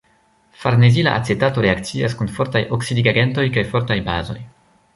[0.61, 4.39] Farnezila acetato reakcias kun fortaj oksidigagentoj kaj fortaj bazoj.